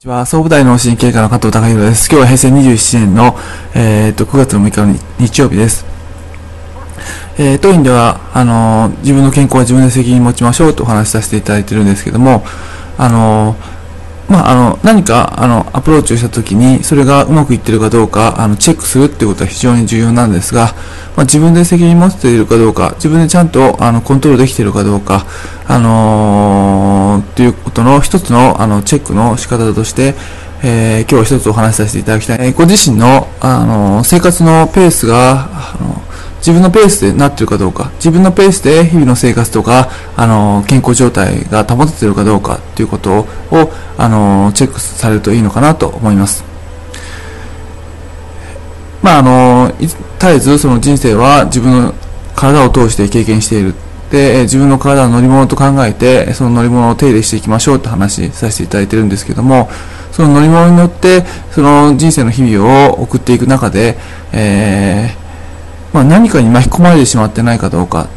[0.00, 2.08] こんにちは、総武大脳神経科の加藤隆弘です。
[2.08, 3.34] 今日は平成27年の、
[3.74, 5.84] えー、と9月の6日の日曜日です。
[7.36, 12.44] えー、当院では、あのー、自分の健康は自分で責任持ちましょうとお話しさせていただいてるんですけども、
[12.96, 13.78] あのー
[14.28, 20.74] まあ、あの、何か、あの、アプローチをしたときに、それがうまくいってるかどうか、あの、チェックするっていうことは非常に重要なんですが、
[21.16, 25.24] まあ、自分で責任持っているかどうか、自分でちゃんと、あの、コントロールできているかどうか、
[25.66, 26.67] あの、
[27.78, 30.14] っていうことの一つの、あの、チェックの仕方として、
[30.62, 32.38] えー、今日は一つお話しさせていただきたい。
[32.48, 36.02] え、ご自身の、あの、生活のペースが、あの、
[36.38, 46.44] 自分のペースでなってるかどうか、自分のペースで日々の生活とか、あの、健康状態が保ててるかどうかっていうことを、あの、チェックされるといいのかなと思います。
[49.02, 51.94] まあ、あの、絶えずその人生は自分の
[52.34, 53.74] 体を通して経験している。
[54.10, 59.68] で、自分の体を乗り物と考えて、その乗り物を手入れしていきましょうって話させていただいてるんですけども、
[60.12, 63.98] その乗り物に乗って、その人生の日々を送っていく中で、
[64.32, 65.28] えー
[65.92, 68.08] まあ、何かに巻き込まれてしまってないかどうか、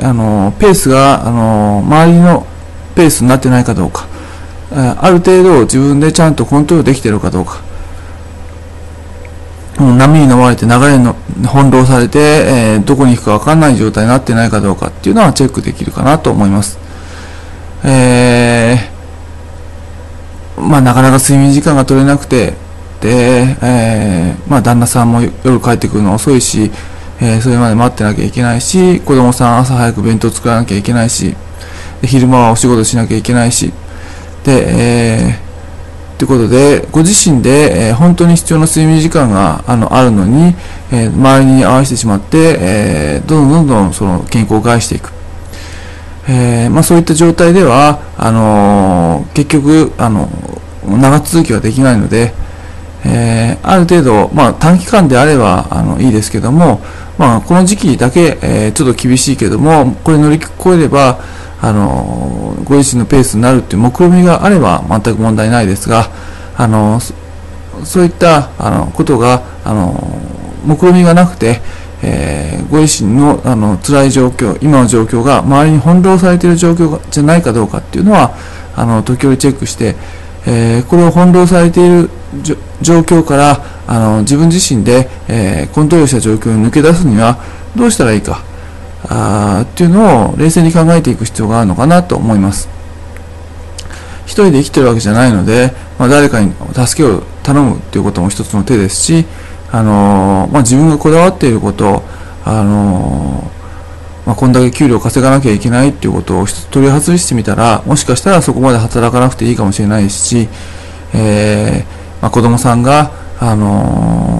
[0.00, 2.46] あの、ペースが、あの、周りの
[2.94, 4.06] ペースになってないかどうか、
[4.72, 7.60] ある程度自分でちゃんとコントロールできてるかどうか、
[9.80, 11.04] 波に飲まれて流れに
[11.46, 16.78] 翻弄されて、えー、どこに行くか分かんない状態になってないかどうかっていうのはチェックできるかなと思います。
[17.84, 22.54] えー、まあなかなか睡眠時間が取れなくて、
[23.00, 26.70] で、えー、まあ旦那さんも夜帰ってくるの遅いし、
[27.20, 31.34] えー、それまで待ってなきゃいけないし、子供さん朝早く弁当作らなきゃいけないし、
[32.02, 33.72] 昼間はお仕事しなきゃいけないし、
[34.44, 35.49] で、えー、
[36.20, 40.54] ということで、ご自身で、えー、本当に必要な睡眠時間があのあるのに、
[40.92, 45.14] えー、周りに合わせてしまって、えー、どんどんどんどんその健康を害していく。
[46.28, 50.28] えまあ、そういった状態ではあの、結局あの
[50.86, 52.34] 長続きはできないので、
[53.06, 56.82] え、ある程度、まあ、短期間であればあのいいですけども、
[57.16, 61.18] まあ、この時期だけ、え、ちょっと厳しいけども、これ乗り越えれば、
[61.62, 66.10] あのご自身のペースになるっていう目論見があれば全く問題ないですが、
[66.56, 67.00] あの
[67.84, 69.94] そういったあのことが、あの
[70.64, 71.60] 目論見がなくて、
[72.02, 78.34] えー、ご自身のあの辛い状況、今の状況が周りに翻弄されている状況じゃないかどうかっていうのは、
[78.76, 79.96] あの時折チェックして、
[80.46, 82.10] えー、これを翻弄されている
[82.80, 87.38] 状況からあの自分自身で、えー、コントロールした状況に抜け出すには
[87.76, 88.42] どうしたらいいか
[89.10, 92.68] あっていうのを冷静に考えていく必要があるのかなと思います。
[94.24, 99.26] 一人で生きてるわけじゃないので、まあ、誰かに助けを頼むっていうことも一つの手ですし、
[99.72, 102.04] あのー、まあ、自分がこだわっていること
[102.44, 110.48] あのー、まあ、こんだけ給料稼がなきゃいけないっていうことを一つ取り外してみたらもしかしたらそこまで働かなくていいかもしれないし、
[111.12, 114.39] えーまあ、子供さんが、あの、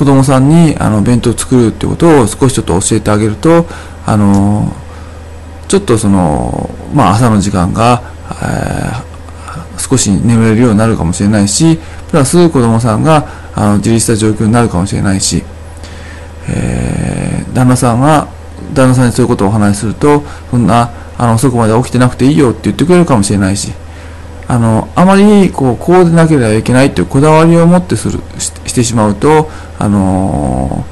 [0.00, 3.66] 子供さんにあの弁当を作るってことを少しちょっと教えてあげると、
[4.06, 4.72] あの、
[5.68, 11.78] ちょっとその、まあ、朝の時間が、えー、少し眠れるようになるかもしれないし、
[12.08, 15.44] プラス子供さんがあの自立した状況になるかもしれないし、
[16.48, 18.26] えー、旦那さんは、
[18.72, 23.70] 旦那さんにそういうことをお話しすると、そんな、あの、遅くまで起きてなくていいよって言ってくれるかもしれないし、
[24.48, 30.84] あのあまりこうこうでなければいけないというこだわりを持ってするししてしまうとあの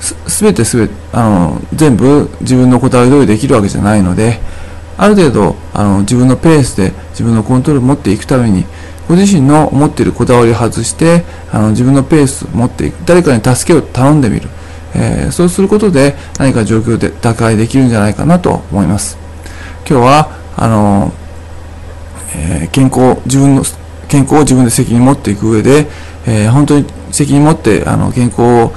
[0.00, 4.40] すべてすべあの全部自分のこだわり通りできるわけじゃないので
[4.98, 8.64] ある程度あの自分のペースで自分のコントロールを持っていくために
[9.08, 13.04] ご自身の持っているこだわりを外してあの自分のペースを持っていく。
[13.04, 14.48] 誰かに助けを頼んでみる、
[14.94, 19.16] えー、そうすることで何か状況で打開できるんじゃないかなと思います。
[19.88, 21.12] 今日はあの
[22.36, 23.64] えー、健康、自分の
[24.08, 25.86] 健康を自分で責任持っていく上で、
[26.26, 28.70] えー、本当に責任持ってあの健康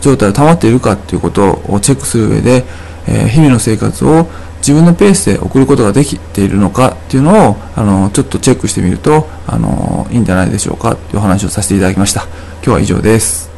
[0.00, 2.64] 状態を保っているかということをチェックする上で、
[3.08, 4.26] えー、日々の生活を
[4.58, 12.22] 自分のペースで送ることができているのかっていうのをあのちょっとチェックしてみるとあのいいんじゃないでしょうかというお話をさせていただきました。
[12.62, 13.53] 今日は以上です。